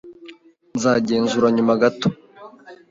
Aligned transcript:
Nzagenzura 0.75 1.47
nyuma 1.55 1.73
gato. 1.81 2.07